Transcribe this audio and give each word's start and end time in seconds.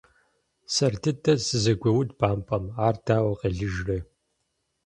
Сэр 0.73 0.93
дыдэр 1.01 1.39
сызэгуеуд 1.47 2.09
бампӏэм, 2.19 2.65
ар 2.85 2.95
дауэ 3.05 3.33
къелыжрэ. 3.39 3.97